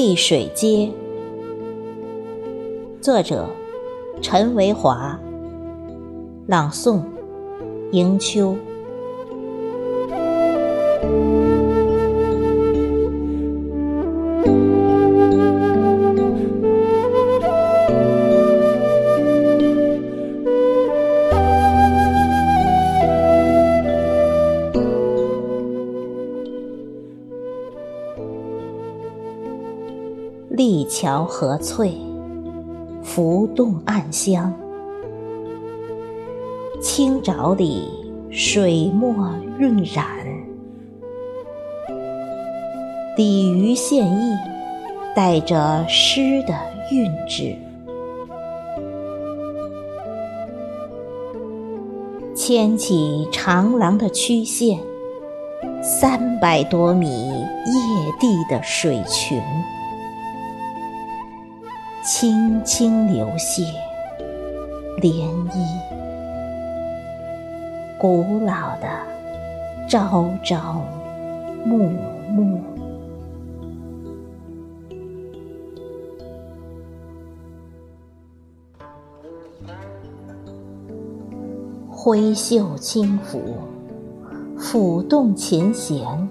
[0.00, 0.92] 丽水街，
[3.00, 3.48] 作者
[4.22, 5.18] 陈维华，
[6.46, 7.02] 朗诵
[7.90, 8.54] 迎秋。
[30.58, 31.96] 立桥何翠，
[33.00, 34.52] 浮动暗香。
[36.80, 37.88] 清沼里
[38.28, 39.14] 水墨
[39.60, 40.04] 晕染，
[43.16, 44.34] 鲤鱼现意，
[45.14, 46.52] 带着诗的
[46.90, 47.54] 韵致。
[52.34, 54.80] 牵起长廊的曲线，
[55.80, 59.40] 三百多米夜地的水群。
[62.04, 63.66] 轻轻流泻，
[65.00, 65.58] 涟漪，
[67.98, 68.88] 古老的
[69.88, 70.80] 朝朝
[71.66, 71.90] 暮
[72.30, 72.60] 暮，
[81.90, 83.40] 挥袖轻抚，
[84.56, 86.28] 抚动琴弦，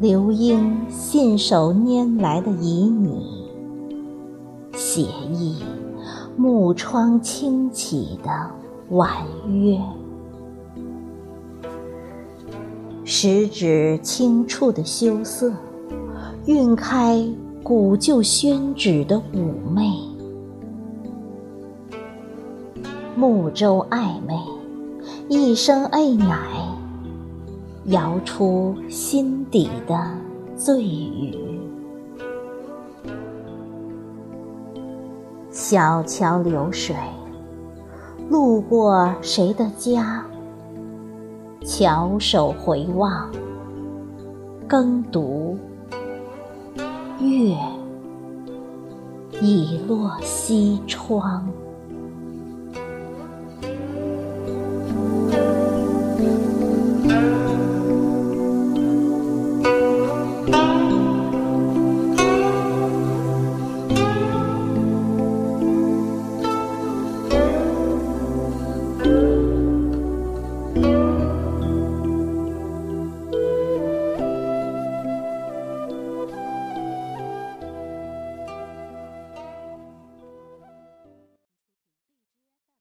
[0.00, 3.47] 流莺信手拈来的旖旎。
[4.98, 5.62] 写意
[6.36, 8.50] 木窗轻启的
[8.88, 9.08] 婉
[9.48, 9.78] 约，
[13.04, 15.52] 食指轻触的羞涩，
[16.46, 17.24] 晕开
[17.62, 19.88] 古旧宣纸的妩媚。
[23.14, 24.36] 木舟暧昧，
[25.28, 26.36] 一声哎乃，
[27.84, 30.10] 摇出心底的
[30.56, 31.57] 醉语。
[35.70, 36.96] 小桥流水，
[38.30, 40.24] 路过谁的家？
[41.62, 43.30] 翘首回望，
[44.66, 45.58] 耕读，
[47.20, 47.54] 月
[49.42, 51.46] 已落西窗。